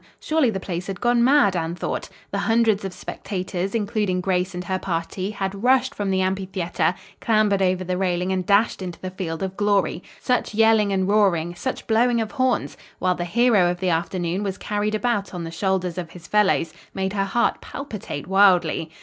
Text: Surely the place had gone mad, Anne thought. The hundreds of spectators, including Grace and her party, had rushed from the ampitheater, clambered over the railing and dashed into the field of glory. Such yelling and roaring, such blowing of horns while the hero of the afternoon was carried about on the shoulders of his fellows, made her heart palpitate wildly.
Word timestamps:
Surely 0.19 0.49
the 0.49 0.59
place 0.59 0.87
had 0.87 0.99
gone 0.99 1.23
mad, 1.23 1.55
Anne 1.55 1.75
thought. 1.75 2.09
The 2.31 2.39
hundreds 2.39 2.83
of 2.83 2.91
spectators, 2.91 3.75
including 3.75 4.19
Grace 4.19 4.55
and 4.55 4.63
her 4.63 4.79
party, 4.79 5.29
had 5.29 5.61
rushed 5.61 5.93
from 5.93 6.09
the 6.09 6.21
ampitheater, 6.23 6.95
clambered 7.19 7.61
over 7.61 7.83
the 7.83 7.99
railing 7.99 8.31
and 8.31 8.43
dashed 8.43 8.81
into 8.81 8.99
the 8.99 9.11
field 9.11 9.43
of 9.43 9.55
glory. 9.55 10.01
Such 10.19 10.55
yelling 10.55 10.91
and 10.91 11.07
roaring, 11.07 11.53
such 11.53 11.85
blowing 11.85 12.19
of 12.19 12.31
horns 12.31 12.77
while 12.97 13.13
the 13.13 13.25
hero 13.25 13.69
of 13.69 13.79
the 13.79 13.91
afternoon 13.91 14.41
was 14.41 14.57
carried 14.57 14.95
about 14.95 15.35
on 15.35 15.43
the 15.43 15.51
shoulders 15.51 15.99
of 15.99 16.09
his 16.09 16.25
fellows, 16.25 16.73
made 16.95 17.13
her 17.13 17.25
heart 17.25 17.61
palpitate 17.61 18.25
wildly. 18.25 18.89